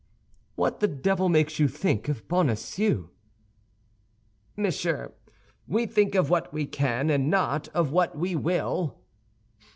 [0.55, 3.11] "What the devil makes you think of Bonacieux?"
[4.57, 5.13] "Monsieur,
[5.67, 8.97] we think of what we can, and not of what we will."